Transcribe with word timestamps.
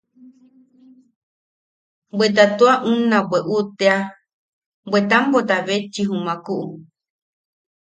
Bweta 2.17 2.43
tua 2.57 2.73
unna 2.91 3.17
bweʼu 3.29 3.57
tea 3.79 3.97
bwe 4.89 4.99
tambota 5.09 5.55
bechi 5.67 6.01
jumakuʼu. 6.07 6.67